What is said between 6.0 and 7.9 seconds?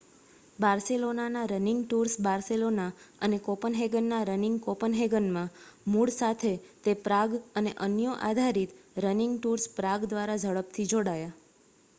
સાથે તે પ્રાગ અને